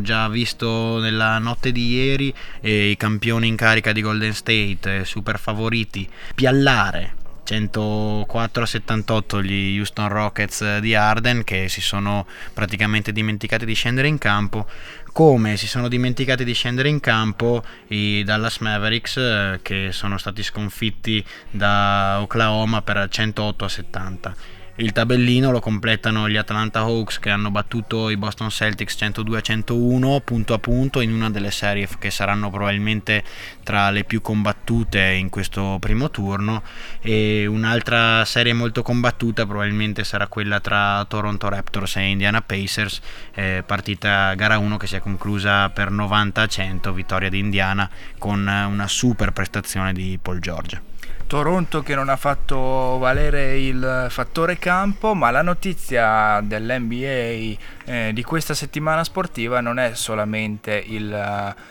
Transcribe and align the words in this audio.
Già 0.00 0.28
visto 0.28 0.98
nella 0.98 1.38
notte 1.38 1.72
di 1.72 1.94
ieri 1.94 2.34
eh, 2.60 2.90
i 2.90 2.96
campioni 2.96 3.48
in 3.48 3.56
carica 3.56 3.92
di 3.92 4.02
Golden 4.02 4.34
State, 4.34 4.98
eh, 4.98 5.04
super 5.04 5.38
favoriti, 5.38 6.08
piallare 6.34 7.22
104 7.44 8.62
a 8.62 8.66
78 8.66 9.42
gli 9.42 9.78
Houston 9.78 10.08
Rockets 10.08 10.78
di 10.78 10.94
Arden 10.94 11.44
che 11.44 11.68
si 11.68 11.80
sono 11.80 12.26
praticamente 12.52 13.12
dimenticati 13.12 13.64
di 13.64 13.74
scendere 13.74 14.08
in 14.08 14.18
campo. 14.18 14.66
Come 15.12 15.56
si 15.56 15.68
sono 15.68 15.86
dimenticati 15.88 16.44
di 16.44 16.54
scendere 16.54 16.88
in 16.88 16.98
campo 17.00 17.62
i 17.88 18.24
Dallas 18.24 18.58
Mavericks 18.58 19.16
eh, 19.16 19.60
che 19.62 19.90
sono 19.92 20.18
stati 20.18 20.42
sconfitti 20.42 21.24
da 21.50 22.18
Oklahoma 22.20 22.82
per 22.82 23.06
108 23.08 23.64
a 23.64 23.68
70 23.68 24.36
il 24.76 24.90
tabellino 24.90 25.52
lo 25.52 25.60
completano 25.60 26.28
gli 26.28 26.36
Atlanta 26.36 26.80
Hawks 26.80 27.20
che 27.20 27.30
hanno 27.30 27.52
battuto 27.52 28.10
i 28.10 28.16
Boston 28.16 28.50
Celtics 28.50 28.96
102 28.98 29.38
a 29.38 29.40
101 29.40 30.20
punto 30.24 30.52
a 30.52 30.58
punto 30.58 31.00
in 31.00 31.12
una 31.12 31.30
delle 31.30 31.52
serie 31.52 31.88
che 31.98 32.10
saranno 32.10 32.50
probabilmente 32.50 33.22
tra 33.62 33.90
le 33.90 34.02
più 34.02 34.20
combattute 34.20 35.00
in 35.00 35.28
questo 35.28 35.76
primo 35.78 36.10
turno 36.10 36.62
e 37.00 37.46
un'altra 37.46 38.24
serie 38.24 38.52
molto 38.52 38.82
combattuta 38.82 39.46
probabilmente 39.46 40.02
sarà 40.02 40.26
quella 40.26 40.58
tra 40.58 41.04
Toronto 41.06 41.48
Raptors 41.48 41.96
e 41.96 42.08
Indiana 42.08 42.42
Pacers 42.42 43.00
eh, 43.34 43.62
partita 43.64 44.34
gara 44.34 44.58
1 44.58 44.76
che 44.76 44.88
si 44.88 44.96
è 44.96 45.00
conclusa 45.00 45.68
per 45.68 45.92
90 45.92 46.42
a 46.42 46.46
100 46.48 46.92
vittoria 46.92 47.28
di 47.28 47.38
Indiana 47.38 47.88
con 48.18 48.40
una 48.40 48.88
super 48.88 49.30
prestazione 49.30 49.92
di 49.92 50.18
Paul 50.20 50.40
George. 50.40 50.93
Toronto 51.26 51.82
che 51.82 51.94
non 51.94 52.08
ha 52.08 52.16
fatto 52.16 52.56
valere 52.98 53.58
il 53.58 54.06
fattore 54.08 54.58
campo, 54.58 55.14
ma 55.14 55.30
la 55.30 55.42
notizia 55.42 56.40
dell'NBA 56.40 57.60
eh, 57.84 58.10
di 58.12 58.22
questa 58.22 58.54
settimana 58.54 59.04
sportiva 59.04 59.60
non 59.60 59.78
è 59.78 59.94
solamente 59.94 60.82
il, 60.86 61.12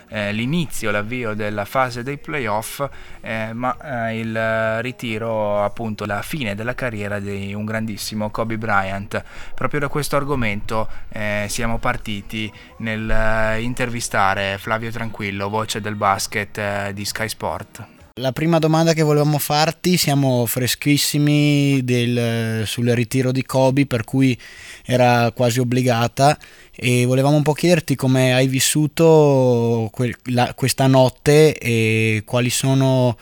eh, 0.09 0.31
l'inizio, 0.31 0.92
l'avvio 0.92 1.34
della 1.34 1.66
fase 1.66 2.04
dei 2.04 2.18
playoff, 2.18 2.86
eh, 3.22 3.54
ma 3.54 4.09
eh, 4.09 4.20
il 4.20 4.81
ritiro, 4.81 5.64
appunto, 5.64 6.06
la 6.06 6.22
fine 6.22 6.56
della 6.56 6.76
carriera 6.76 7.20
di 7.20 7.54
un 7.54 7.66
grandissimo 7.66 8.30
Kobe 8.30 8.58
Bryant. 8.58 9.24
Proprio 9.56 9.80
da 9.80 9.88
questo 9.88 10.16
argomento 10.16 10.88
eh, 11.09 11.46
siamo 11.50 11.78
partiti 11.78 12.52
nel 12.78 13.09
eh, 13.09 14.58
Flavio 14.58 14.92
Tranquillo, 14.92 15.50
voce 15.50 15.81
del 15.81 15.96
basket 15.96 16.90
di 16.92 17.06
Sky 17.06 17.30
Sport. 17.30 18.03
La 18.17 18.31
prima 18.31 18.59
domanda 18.59 18.94
che 18.94 19.02
volevamo 19.02 19.39
farti, 19.39 19.97
siamo 19.97 20.45
freschissimi 20.45 21.83
del, 21.83 22.61
sul 22.67 22.88
ritiro 22.89 23.31
di 23.31 23.42
Kobe, 23.42 23.88
per 23.88 24.03
cui 24.03 24.38
era 24.86 25.31
quasi 25.31 25.59
obbligata 25.59 26.38
e 26.75 27.06
volevamo 27.06 27.38
un 27.38 27.41
po' 27.41 27.53
chiederti 27.53 27.95
come 27.95 28.36
hai 28.36 28.45
vissuto 28.45 29.89
que- 29.91 30.16
la, 30.25 30.53
questa 30.53 30.86
notte 30.86 31.58
e 31.58 32.22
quali 32.23 32.52
sono 32.52 33.17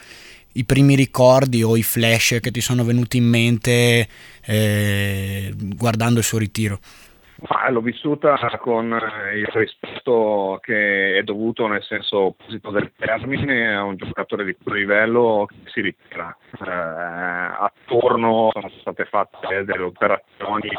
i 0.53 0.65
primi 0.65 0.95
ricordi 0.95 1.63
o 1.63 1.77
i 1.77 1.83
flash 1.83 2.39
che 2.41 2.51
ti 2.51 2.59
sono 2.59 2.83
venuti 2.83 3.15
in 3.15 3.23
mente 3.23 4.09
eh, 4.41 5.53
guardando 5.55 6.19
il 6.19 6.25
suo 6.25 6.37
ritiro. 6.37 6.81
Ma 7.49 7.69
l'ho 7.71 7.81
vissuta 7.81 8.37
con 8.59 8.93
eh, 8.93 9.39
il 9.39 9.47
rispetto 9.47 10.59
che 10.61 11.17
è 11.17 11.23
dovuto 11.23 11.65
nel 11.65 11.81
senso 11.81 12.35
positivo 12.37 12.71
del 12.71 12.91
termine 12.95 13.73
a 13.73 13.83
un 13.83 13.95
giocatore 13.95 14.45
di 14.45 14.55
quel 14.61 14.81
livello 14.81 15.47
che 15.47 15.71
si 15.71 15.81
ritira. 15.81 16.35
Eh, 16.63 16.69
attorno 16.69 18.49
sono 18.53 18.69
state 18.81 19.05
fatte 19.05 19.63
delle 19.65 19.81
operazioni 19.81 20.69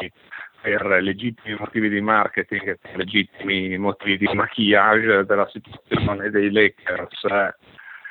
per 0.61 0.85
legittimi 1.01 1.57
motivi 1.59 1.89
di 1.89 1.99
marketing, 1.99 2.79
per 2.79 2.95
legittimi 2.95 3.77
motivi 3.77 4.25
di 4.25 4.33
maquillage 4.33 5.25
della 5.25 5.49
situazione 5.49 6.29
dei 6.29 6.49
Lakers 6.49 7.25
eh, 7.25 7.55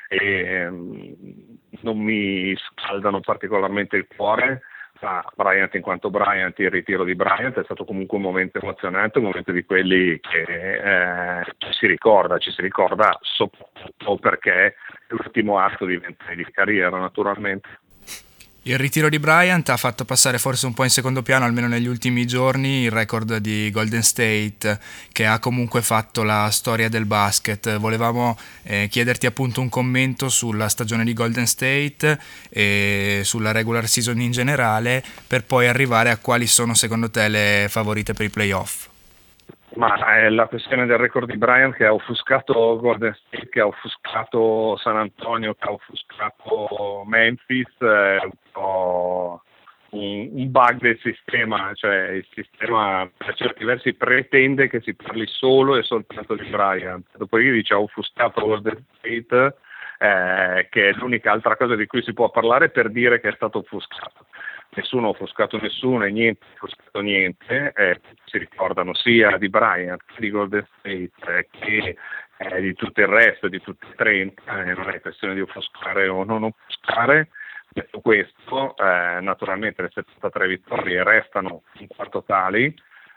e 0.09 0.69
mm, 0.69 1.13
non 1.81 1.97
mi 1.97 2.55
scaldano 2.55 3.19
particolarmente 3.19 3.97
il 3.97 4.05
cuore 4.15 4.61
a 5.01 5.23
Bryant 5.35 5.73
in 5.75 5.81
quanto 5.81 6.09
Bryant, 6.09 6.57
il 6.59 6.69
ritiro 6.69 7.03
di 7.03 7.15
Bryant 7.15 7.59
è 7.59 7.63
stato 7.63 7.83
comunque 7.85 8.17
un 8.17 8.23
momento 8.23 8.59
emozionante, 8.59 9.17
un 9.17 9.25
momento 9.25 9.51
di 9.51 9.63
quelli 9.65 10.19
che 10.19 11.39
eh, 11.39 11.43
ci 11.57 11.73
si 11.73 11.87
ricorda, 11.87 12.37
ci 12.37 12.51
si 12.51 12.61
ricorda 12.61 13.17
soprattutto 13.21 14.17
perché 14.17 14.75
l'ultimo 15.07 15.59
atto 15.59 15.85
di 15.85 15.97
vent'anni 15.97 16.35
di 16.35 16.51
carriera 16.51 16.97
naturalmente. 16.97 17.67
Il 18.65 18.77
ritiro 18.77 19.09
di 19.09 19.19
Bryant 19.19 19.67
ha 19.67 19.75
fatto 19.75 20.05
passare 20.05 20.37
forse 20.37 20.65
un 20.67 20.73
po' 20.73 20.85
in 20.85 20.89
secondo 20.89 21.21
piano, 21.21 21.43
almeno 21.43 21.67
negli 21.67 21.85
ultimi 21.85 22.25
giorni, 22.25 22.83
il 22.83 22.91
record 22.91 23.35
di 23.39 23.69
Golden 23.71 24.03
State, 24.03 24.79
che 25.11 25.25
ha 25.25 25.37
comunque 25.39 25.81
fatto 25.81 26.23
la 26.23 26.49
storia 26.49 26.87
del 26.87 27.03
basket. 27.03 27.77
Volevamo 27.77 28.37
eh, 28.63 28.87
chiederti 28.89 29.25
appunto 29.25 29.59
un 29.59 29.67
commento 29.67 30.29
sulla 30.29 30.69
stagione 30.69 31.03
di 31.03 31.11
Golden 31.11 31.45
State 31.45 32.17
e 32.47 33.21
sulla 33.25 33.51
regular 33.51 33.85
season 33.85 34.21
in 34.21 34.31
generale, 34.31 35.03
per 35.27 35.43
poi 35.43 35.67
arrivare 35.67 36.09
a 36.09 36.15
quali 36.15 36.47
sono 36.47 36.73
secondo 36.73 37.09
te 37.09 37.27
le 37.27 37.67
favorite 37.69 38.13
per 38.13 38.27
i 38.27 38.29
playoff. 38.29 38.91
Ma 39.75 39.95
è 40.17 40.29
la 40.29 40.45
questione 40.47 40.85
del 40.85 40.99
record 40.99 41.29
di 41.29 41.37
Bryant 41.37 41.73
che 41.75 41.85
ha 41.85 41.93
offuscato 41.93 42.77
Golden 42.79 43.15
State, 43.25 43.49
che 43.49 43.59
ha 43.59 43.65
offuscato 43.65 44.77
San 44.77 44.97
Antonio, 44.97 45.55
che 45.55 45.67
ha 45.67 45.71
offuscato 45.71 47.03
Memphis, 47.05 47.75
è 47.79 48.19
un 48.23 48.31
po' 48.51 49.41
un, 49.89 50.29
un 50.31 50.51
bug 50.51 50.79
del 50.79 50.99
sistema, 51.01 51.71
cioè 51.73 52.09
il 52.09 52.27
sistema 52.33 53.09
per 53.17 53.33
certi 53.33 53.63
versi 53.63 53.93
pretende 53.93 54.67
che 54.67 54.79
si 54.81 54.93
parli 54.93 55.25
solo 55.25 55.75
e 55.75 55.83
soltanto 55.83 56.35
di 56.35 56.47
Bryant, 56.49 57.07
dopodiché 57.17 57.73
ha 57.73 57.79
offuscato 57.79 58.45
Golden 58.45 58.85
State, 58.97 59.55
eh, 59.97 60.67
che 60.69 60.89
è 60.89 60.93
l'unica 60.93 61.31
altra 61.31 61.55
cosa 61.55 61.75
di 61.75 61.87
cui 61.87 62.03
si 62.03 62.13
può 62.13 62.29
parlare 62.29 62.69
per 62.69 62.91
dire 62.91 63.19
che 63.19 63.29
è 63.29 63.33
stato 63.33 63.59
offuscato 63.59 64.27
nessuno 64.75 65.07
ha 65.07 65.09
offuscato 65.09 65.59
nessuno 65.59 66.05
e 66.05 66.11
niente 66.11 66.45
ha 66.45 66.53
offuscato 66.55 67.01
niente, 67.01 67.73
eh, 67.75 67.99
si 68.25 68.37
ricordano 68.37 68.93
sia 68.93 69.37
di 69.37 69.49
Bryant 69.49 70.03
che 70.05 70.19
di 70.19 70.29
Golden 70.29 70.67
State 70.79 71.11
eh, 71.27 71.47
che 71.51 71.95
eh, 72.37 72.61
di 72.61 72.73
tutto 72.73 73.01
il 73.01 73.07
resto, 73.07 73.47
di 73.47 73.61
tutti 73.61 73.85
i 73.87 73.95
30, 73.95 74.63
eh, 74.63 74.73
non 74.73 74.89
è 74.89 74.99
questione 75.01 75.33
di 75.33 75.41
offuscare 75.41 76.07
o 76.07 76.23
non 76.23 76.43
offuscare. 76.43 77.29
Detto 77.69 78.01
questo, 78.01 78.75
eh, 78.77 79.19
naturalmente 79.21 79.81
le 79.81 79.89
73 79.91 80.47
vittorie 80.47 81.03
restano 81.03 81.63
in 81.79 81.87
quanto 81.87 82.23
tali, 82.23 82.73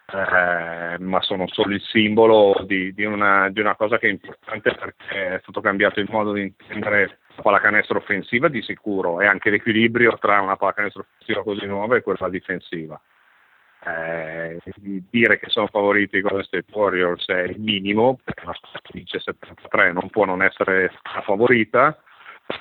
eh, 0.08 0.98
ma 1.00 1.20
sono 1.22 1.48
solo 1.48 1.74
il 1.74 1.82
simbolo 1.82 2.64
di, 2.64 2.94
di, 2.94 3.04
una, 3.04 3.48
di, 3.50 3.60
una, 3.60 3.74
cosa 3.74 3.98
che 3.98 4.06
è 4.06 4.10
importante 4.10 4.72
perché 4.72 5.34
è 5.34 5.38
stato 5.42 5.60
cambiato 5.60 5.98
il 5.98 6.08
modo 6.10 6.32
di 6.32 6.42
intendere 6.42 7.18
la 7.34 7.42
pallacanestro 7.42 7.98
offensiva 7.98 8.48
di 8.48 8.62
sicuro 8.62 9.20
e 9.20 9.26
anche 9.26 9.50
l'equilibrio 9.50 10.16
tra 10.18 10.40
una 10.40 10.56
pallacanestro 10.56 11.06
offensiva 11.08 11.42
così 11.42 11.66
nuova 11.66 11.96
e 11.96 12.02
quella 12.02 12.28
difensiva. 12.28 13.00
Eh, 13.84 14.58
dire 15.10 15.38
che 15.38 15.48
sono 15.48 15.66
favoriti 15.66 16.16
i 16.16 16.20
Golden 16.20 16.42
State 16.44 16.72
Warriors 16.72 17.26
è 17.26 17.42
il 17.42 17.60
minimo, 17.60 18.18
perché 18.22 18.44
una 18.44 18.54
squadra 18.54 18.80
dice 18.90 19.20
73 19.20 19.92
non 19.92 20.08
può 20.10 20.24
non 20.24 20.42
essere 20.42 20.92
favorita, 21.24 21.96
i 21.96 22.05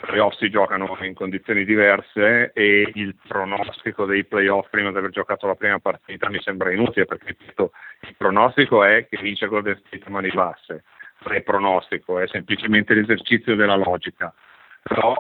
playoff 0.02 0.36
si 0.38 0.50
giocano 0.50 0.98
in 1.02 1.14
condizioni 1.14 1.64
diverse 1.64 2.52
e 2.54 2.92
il 2.94 3.16
pronostico 3.28 4.06
dei 4.06 4.26
playoff 4.26 4.70
prima 4.70 4.92
di 4.92 4.98
aver 4.98 5.12
giocato 5.12 5.46
la 5.48 5.56
prima 5.56 5.80
partita 5.80 6.30
mi 6.30 6.40
sembra 6.42 6.72
inutile 6.72 7.06
perché 7.06 7.36
il 7.58 8.16
pronostico 8.18 8.84
è 8.84 9.08
che 9.08 9.18
vince 9.22 9.48
Golden 9.48 9.78
State 9.86 10.04
a 10.06 10.10
mani 10.10 10.30
basse, 10.30 10.84
non 11.24 11.36
è 11.36 11.42
pronostico, 11.42 12.20
è 12.20 12.28
semplicemente 12.28 12.94
l'esercizio 12.94 13.56
della 13.56 13.76
logica. 13.76 14.34
Però 14.82 15.16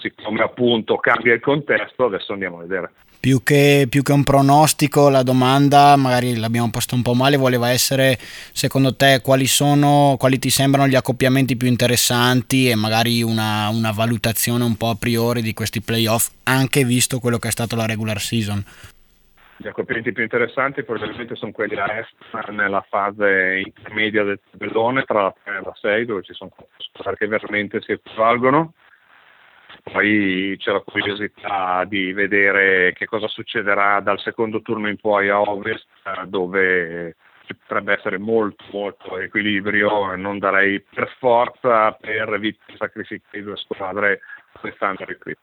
siccome 0.00 0.42
appunto 0.42 0.96
cambia 0.96 1.34
il 1.34 1.40
contesto 1.40 2.06
adesso 2.06 2.32
andiamo 2.32 2.58
a 2.58 2.62
vedere. 2.62 2.92
Più 3.20 3.42
che, 3.42 3.86
più 3.90 4.02
che, 4.02 4.12
un 4.12 4.24
pronostico, 4.24 5.10
la 5.10 5.22
domanda, 5.22 5.94
magari 5.96 6.38
l'abbiamo 6.38 6.70
posta 6.70 6.94
un 6.94 7.02
po' 7.02 7.12
male, 7.12 7.36
voleva 7.36 7.68
essere 7.68 8.16
secondo 8.18 8.96
te 8.96 9.20
quali 9.22 9.46
sono, 9.46 10.16
quali 10.18 10.38
ti 10.38 10.48
sembrano 10.48 10.88
gli 10.88 10.94
accoppiamenti 10.94 11.54
più 11.54 11.68
interessanti 11.68 12.70
e 12.70 12.76
magari 12.76 13.22
una, 13.22 13.68
una 13.68 13.90
valutazione 13.90 14.64
un 14.64 14.74
po' 14.78 14.88
a 14.88 14.96
priori 14.98 15.42
di 15.42 15.52
questi 15.52 15.82
playoff, 15.82 16.30
anche 16.44 16.82
visto 16.82 17.18
quello 17.18 17.36
che 17.36 17.48
è 17.48 17.50
stato 17.50 17.76
la 17.76 17.84
regular 17.84 18.18
season. 18.18 18.64
gli 19.58 19.68
accoppiamenti 19.68 20.12
più 20.12 20.22
interessanti 20.22 20.82
probabilmente 20.82 21.36
sono 21.36 21.52
quelli 21.52 21.78
a 21.78 21.98
est, 21.98 22.48
nella 22.52 22.82
fase 22.88 23.60
intermedia 23.66 24.24
del 24.24 24.40
tabellone, 24.50 25.02
tra 25.02 25.24
la 25.24 25.34
3 25.44 25.56
e 25.58 25.60
la 25.62 25.74
6, 25.78 26.06
dove 26.06 26.22
ci 26.22 26.32
sono 26.32 26.52
squadre 26.78 27.18
che 27.18 27.26
veramente 27.26 27.82
si 27.82 27.92
equivalgono. 27.92 28.72
Poi 29.92 30.54
c'è 30.58 30.72
la 30.72 30.80
curiosità 30.80 31.84
di 31.84 32.12
vedere 32.12 32.92
che 32.92 33.06
cosa 33.06 33.26
succederà 33.26 34.00
dal 34.00 34.20
secondo 34.20 34.62
turno 34.62 34.88
in 34.88 34.96
poi 34.96 35.28
a 35.28 35.40
ovest, 35.40 35.86
dove 36.26 37.16
ci 37.46 37.56
potrebbe 37.56 37.94
essere 37.94 38.18
molto 38.18 38.64
molto 38.70 39.18
equilibrio 39.18 40.14
non 40.14 40.38
darei 40.38 40.80
per 40.80 41.12
forza 41.18 41.90
per 41.92 42.32
evitare 42.32 42.76
sacrificare 42.76 43.42
due 43.42 43.56
squadre 43.56 44.20
quest'anno 44.60 44.98
qui. 45.18 45.36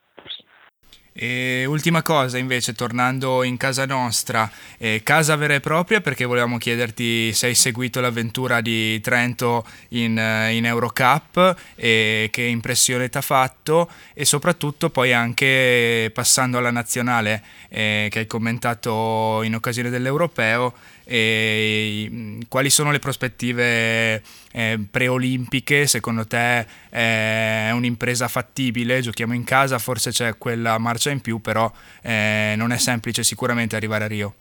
E 1.20 1.66
ultima 1.66 2.04
cosa 2.04 2.38
invece, 2.38 2.74
tornando 2.74 3.42
in 3.42 3.58
casa 3.58 3.88
nostra, 3.88 4.48
eh, 4.78 5.02
casa 5.02 5.36
vera 5.36 5.56
e 5.56 5.60
propria, 5.60 6.00
perché 6.00 6.26
volevamo 6.26 6.60
chiederti 6.60 7.34
se 7.34 7.48
hai 7.48 7.56
seguito 7.56 8.00
l'avventura 8.00 8.62
di 8.62 9.02
Trento 9.02 9.66
in, 9.90 10.16
eh, 10.16 10.54
in 10.54 10.68
Eurocup 10.68 11.56
e 11.74 12.30
che 12.32 12.44
impressione 12.44 13.10
ti 13.10 13.18
ha 13.18 13.22
fatto 13.22 13.90
e 14.14 14.26
soprattutto 14.26 14.92
poi 14.92 15.12
anche 15.12 16.12
passando 16.14 16.60
alla 16.60 16.70
nazionale 16.70 17.42
eh, 17.70 18.10
che 18.12 18.20
hai 18.20 18.28
commentato 18.28 19.42
in 19.42 19.56
occasione 19.56 19.90
dell'Europeo, 19.90 20.72
e 21.08 22.38
quali 22.50 22.70
sono 22.70 22.92
le 22.92 23.00
prospettive 23.00 24.22
eh, 24.52 24.78
preolimpiche? 24.92 25.88
Secondo 25.88 26.28
te 26.28 26.66
è 26.90 27.72
un'impresa 27.72 28.28
fattibile? 28.28 29.00
Giochiamo 29.00 29.34
in 29.34 29.46
casa, 29.46 29.80
forse 29.80 30.12
c'è 30.12 30.38
quella 30.38 30.78
marcia 30.78 31.10
in 31.10 31.22
più, 31.22 31.40
però 31.40 31.72
eh, 32.02 32.56
non 32.58 32.72
è 32.72 32.78
semplice 32.78 33.24
sicuramente 33.24 33.78
arrivare 33.78 34.04
a 34.04 34.08
Rio. 34.08 34.34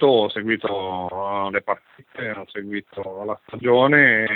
Ho 0.00 0.30
seguito 0.30 1.48
le 1.50 1.60
partite, 1.62 2.30
ho 2.30 2.46
seguito 2.50 3.24
la 3.26 3.38
stagione. 3.46 4.26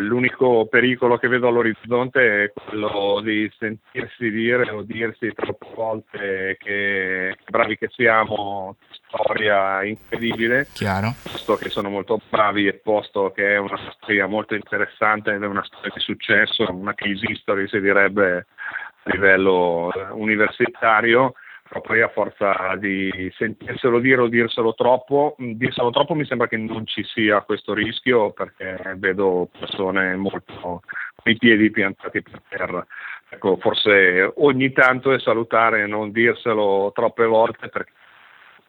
L'unico 0.00 0.66
pericolo 0.66 1.18
che 1.18 1.28
vedo 1.28 1.48
all'orizzonte 1.48 2.44
è 2.44 2.52
quello 2.52 3.20
di 3.22 3.50
sentirsi 3.58 4.30
dire 4.30 4.70
o 4.70 4.82
dirsi 4.82 5.32
troppe 5.34 5.66
volte 5.74 6.56
che 6.58 7.36
bravi 7.48 7.76
che 7.76 7.88
siamo, 7.90 8.76
storia 9.06 9.84
incredibile. 9.84 10.68
Chiaro. 10.72 11.14
Posto 11.22 11.56
che 11.56 11.68
sono 11.68 11.90
molto 11.90 12.20
bravi 12.28 12.66
e 12.66 12.74
posto 12.74 13.30
che 13.30 13.54
è 13.54 13.58
una 13.58 13.78
storia 13.94 14.26
molto 14.26 14.54
interessante 14.54 15.32
ed 15.32 15.42
è 15.42 15.46
una 15.46 15.64
storia 15.64 15.92
di 15.94 16.00
successo, 16.00 16.66
una 16.70 16.94
case 16.94 17.26
history 17.26 17.68
si 17.68 17.80
direbbe 17.80 18.46
a 19.02 19.10
livello 19.10 19.92
eh, 19.92 20.12
universitario 20.12 21.34
però 21.70 21.82
poi 21.82 22.02
a 22.02 22.08
forza 22.08 22.74
di 22.80 23.32
sentirselo 23.36 24.00
dire 24.00 24.22
o 24.22 24.26
dirselo 24.26 24.74
troppo, 24.74 25.36
mm, 25.40 25.52
dirselo 25.52 25.90
troppo 25.90 26.16
mi 26.16 26.24
sembra 26.24 26.48
che 26.48 26.56
non 26.56 26.84
ci 26.84 27.04
sia 27.04 27.42
questo 27.42 27.74
rischio 27.74 28.32
perché 28.32 28.96
vedo 28.96 29.48
persone 29.56 30.16
molto 30.16 30.82
con 31.14 31.32
i 31.32 31.36
piedi 31.36 31.70
piantati 31.70 32.22
per 32.22 32.42
terra. 32.48 32.84
Ecco, 33.28 33.56
forse 33.58 34.32
ogni 34.38 34.72
tanto 34.72 35.12
è 35.12 35.20
salutare 35.20 35.86
non 35.86 36.10
dirselo 36.10 36.90
troppe 36.92 37.24
volte 37.24 37.68
perché 37.68 37.92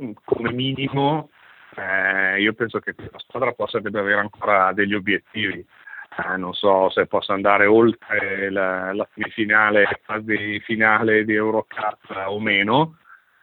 mm, 0.04 0.12
come 0.24 0.51
minimo 0.51 1.31
eh, 1.75 2.39
io 2.39 2.54
penso 2.54 2.77
che 2.80 2.94
questa 2.94 3.18
squadra 3.18 3.51
possa 3.54 3.80
avere 3.80 4.13
ancora 4.13 4.74
degli 4.74 4.94
obiettivi. 4.94 5.65
Eh, 6.13 6.36
non 6.36 6.54
so 6.54 6.90
se 6.90 7.06
possa 7.06 7.34
andare 7.34 7.66
oltre 7.66 8.50
la, 8.50 8.92
la 8.94 9.08
semifinale, 9.13 10.02
quasi 10.06 10.60
finale 10.60 11.24
di 11.24 11.34
Eurocup 11.34 12.24
o 12.25 12.38
meno, 12.40 12.98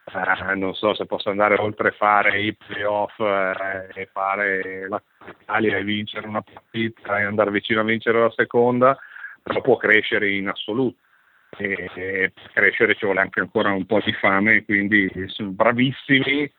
eh, 0.04 0.54
non 0.54 0.74
so 0.74 0.94
se 0.94 1.06
possa 1.06 1.30
andare 1.30 1.54
oltre 1.54 1.92
fare 1.92 2.40
i 2.40 2.54
playoff 2.54 3.18
eh, 3.20 3.88
e 3.94 4.08
fare 4.12 4.86
la 4.86 5.02
Italia 5.40 5.78
e 5.78 5.84
vincere 5.84 6.26
una 6.26 6.42
partita 6.42 7.18
e 7.18 7.24
andare 7.24 7.50
vicino 7.50 7.80
a 7.80 7.84
vincere 7.84 8.20
la 8.20 8.30
seconda, 8.30 8.98
però 9.42 9.60
può 9.62 9.76
crescere 9.76 10.30
in 10.30 10.48
assoluto. 10.48 10.98
E, 11.56 11.90
e 11.94 12.32
per 12.34 12.50
crescere 12.52 12.94
ci 12.96 13.06
vuole 13.06 13.20
anche 13.20 13.40
ancora 13.40 13.72
un 13.72 13.86
po' 13.86 14.00
di 14.04 14.12
fame, 14.12 14.64
quindi 14.64 15.10
sono 15.28 15.50
bravissimi, 15.50 16.52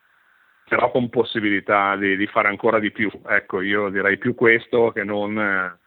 però 0.68 0.90
con 0.90 1.10
possibilità 1.10 1.96
di, 1.96 2.18
di 2.18 2.26
fare 2.26 2.48
ancora 2.48 2.80
di 2.80 2.92
più. 2.92 3.12
Ecco, 3.28 3.62
io 3.62 3.90
direi 3.90 4.18
più 4.18 4.34
questo 4.34 4.92
che 4.92 5.04
non 5.04 5.38
eh, 5.40 5.79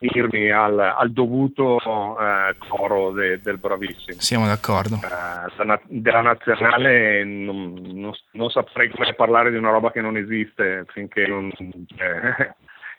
unirmi 0.00 0.50
al, 0.50 0.78
al 0.78 1.12
dovuto 1.12 1.78
eh, 2.18 2.56
coro 2.68 3.12
de, 3.12 3.40
del 3.40 3.58
bravissimo. 3.58 4.18
Siamo 4.18 4.46
d'accordo. 4.46 4.96
Eh, 4.96 5.80
della 5.88 6.22
nazionale 6.22 7.22
non, 7.24 7.74
non, 7.82 8.12
non, 8.32 8.50
saprei 8.50 8.88
come 8.88 9.14
parlare 9.14 9.50
di 9.50 9.56
una 9.56 9.70
roba 9.70 9.90
che 9.90 10.00
non 10.00 10.16
esiste 10.16 10.84
finché 10.88 11.26
non, 11.26 11.50
eh, 11.50 12.54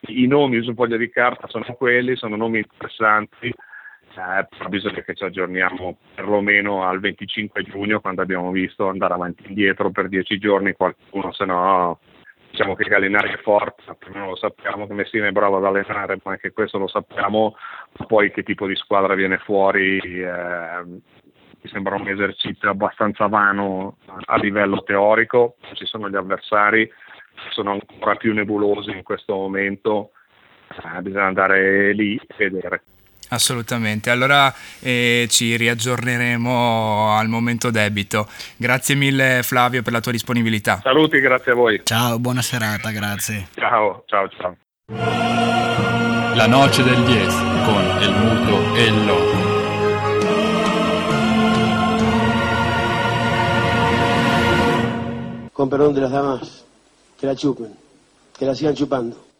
i 0.13 0.27
nomi 0.27 0.61
sul 0.61 0.75
foglio 0.75 0.97
di 0.97 1.09
carta 1.09 1.47
sono 1.47 1.65
quelli, 1.77 2.15
sono 2.15 2.35
nomi 2.35 2.59
interessanti. 2.59 3.47
Eh, 3.47 4.45
però 4.49 4.67
bisogna 4.67 5.01
che 5.01 5.15
ci 5.15 5.23
aggiorniamo 5.23 5.97
perlomeno 6.13 6.83
al 6.83 6.99
25 6.99 7.63
giugno 7.63 8.01
quando 8.01 8.21
abbiamo 8.21 8.51
visto 8.51 8.89
andare 8.89 9.13
avanti 9.13 9.43
e 9.43 9.47
indietro 9.47 9.89
per 9.89 10.09
dieci 10.09 10.37
giorni 10.37 10.73
qualcuno, 10.73 11.31
se 11.31 11.45
no 11.45 11.99
diciamo 12.51 12.75
che 12.75 12.83
Gallinari 12.83 13.31
è 13.31 13.37
forte, 13.37 13.83
non 14.13 14.27
lo 14.27 14.35
sappiamo 14.35 14.85
che 14.85 14.93
Messina 14.93 15.27
è 15.27 15.31
bravo 15.31 15.57
ad 15.57 15.65
allenare, 15.65 16.19
ma 16.23 16.31
anche 16.31 16.51
questo 16.51 16.77
lo 16.77 16.87
sappiamo, 16.87 17.55
poi 18.07 18.29
che 18.31 18.43
tipo 18.43 18.67
di 18.67 18.75
squadra 18.75 19.15
viene 19.15 19.37
fuori 19.37 19.99
eh, 19.99 20.83
mi 20.83 21.69
sembra 21.69 21.95
un 21.95 22.07
esercizio 22.07 22.69
abbastanza 22.69 23.27
vano 23.27 23.97
a 24.25 24.35
livello 24.37 24.83
teorico, 24.83 25.55
ci 25.73 25.85
sono 25.85 26.09
gli 26.09 26.15
avversari, 26.15 26.91
sono 27.51 27.71
ancora 27.71 28.15
più 28.15 28.33
nebulosi 28.33 28.91
in 28.91 29.03
questo 29.03 29.35
momento, 29.35 30.11
eh, 30.69 31.01
bisogna 31.01 31.25
andare 31.25 31.93
lì 31.93 32.15
e 32.15 32.49
vedere. 32.49 32.83
Assolutamente, 33.33 34.09
allora 34.09 34.53
eh, 34.81 35.25
ci 35.29 35.55
riaggiorneremo 35.55 37.15
al 37.15 37.29
momento 37.29 37.71
debito. 37.71 38.27
Grazie 38.57 38.95
mille 38.95 39.39
Flavio 39.41 39.81
per 39.81 39.93
la 39.93 40.01
tua 40.01 40.11
disponibilità. 40.11 40.81
Saluti, 40.83 41.17
grazie 41.21 41.53
a 41.53 41.55
voi. 41.55 41.79
Ciao, 41.85 42.19
buona 42.19 42.41
serata, 42.41 42.91
grazie. 42.91 43.47
Ciao, 43.55 44.03
ciao, 44.07 44.27
ciao. 44.27 44.57
La 46.35 46.45
noce 46.47 46.83
del 46.83 47.01
10 47.05 47.35
con 47.63 48.01
el 48.01 48.11
muto 48.11 48.75
e 48.75 48.83
il 48.83 49.05
loco. 49.05 49.39
Con 55.53 55.69
perdón 55.69 55.93
de 55.93 56.01
las 56.01 56.11
damas, 56.11 56.65
que 57.17 57.27
la 57.27 57.35
chupen, 57.35 57.73
que 58.37 58.45
la 58.45 58.55
sigan 58.55 58.75
chupando. 58.75 59.30